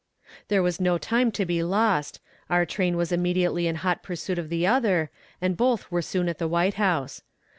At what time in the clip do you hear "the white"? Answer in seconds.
6.39-6.73